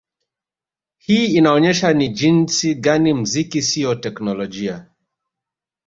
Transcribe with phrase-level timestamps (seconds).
[0.97, 4.85] Hii inaonyesha ni jinsi gani mziki siyo teknolojia